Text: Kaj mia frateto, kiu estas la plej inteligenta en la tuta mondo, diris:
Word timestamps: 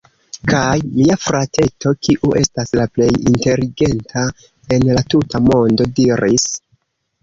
Kaj 0.51 0.69
mia 0.95 1.17
frateto, 1.25 1.93
kiu 2.07 2.33
estas 2.41 2.75
la 2.81 2.89
plej 2.97 3.11
inteligenta 3.35 4.27
en 4.81 4.91
la 5.01 5.09
tuta 5.15 5.47
mondo, 5.53 5.93
diris: 6.05 6.53